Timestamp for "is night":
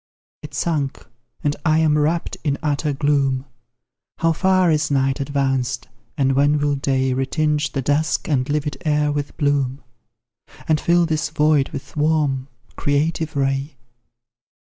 4.71-5.19